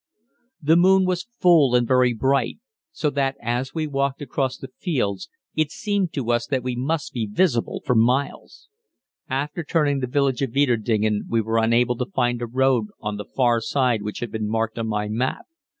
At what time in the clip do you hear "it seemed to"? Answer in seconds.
5.53-6.31